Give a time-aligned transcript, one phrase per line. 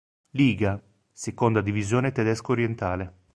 [0.31, 0.81] Liga,
[1.11, 3.19] seconda divisione tedesco orientale.